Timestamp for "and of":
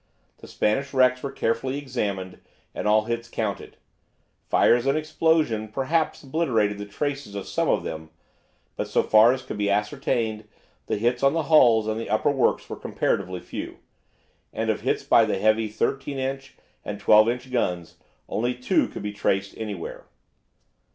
14.51-14.81